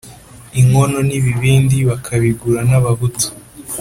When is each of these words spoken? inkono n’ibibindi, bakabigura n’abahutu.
inkono 0.59 0.99
n’ibibindi, 1.09 1.77
bakabigura 1.89 2.59
n’abahutu. 2.69 3.27